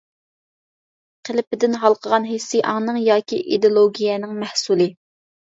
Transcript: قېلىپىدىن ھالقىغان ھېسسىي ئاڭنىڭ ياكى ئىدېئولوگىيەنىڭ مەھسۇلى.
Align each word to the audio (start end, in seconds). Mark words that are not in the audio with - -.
قېلىپىدىن 1.29 1.77
ھالقىغان 1.83 2.25
ھېسسىي 2.31 2.65
ئاڭنىڭ 2.73 2.99
ياكى 3.09 3.41
ئىدېئولوگىيەنىڭ 3.45 4.35
مەھسۇلى. 4.43 4.91